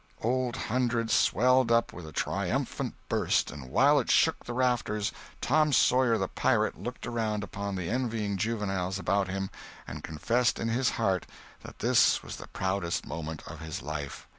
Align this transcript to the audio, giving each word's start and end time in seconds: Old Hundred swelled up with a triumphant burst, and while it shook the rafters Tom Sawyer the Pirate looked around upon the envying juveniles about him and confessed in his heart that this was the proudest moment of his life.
Old 0.23 0.55
Hundred 0.55 1.11
swelled 1.11 1.71
up 1.71 1.93
with 1.93 2.07
a 2.07 2.11
triumphant 2.11 2.95
burst, 3.07 3.51
and 3.51 3.69
while 3.69 3.99
it 3.99 4.09
shook 4.09 4.43
the 4.45 4.53
rafters 4.55 5.11
Tom 5.41 5.71
Sawyer 5.71 6.17
the 6.17 6.27
Pirate 6.27 6.75
looked 6.75 7.05
around 7.05 7.43
upon 7.43 7.75
the 7.75 7.87
envying 7.87 8.35
juveniles 8.35 8.97
about 8.97 9.27
him 9.27 9.51
and 9.87 10.03
confessed 10.03 10.57
in 10.57 10.69
his 10.69 10.89
heart 10.97 11.27
that 11.61 11.77
this 11.77 12.23
was 12.23 12.37
the 12.37 12.47
proudest 12.47 13.05
moment 13.05 13.43
of 13.45 13.59
his 13.59 13.83
life. 13.83 14.27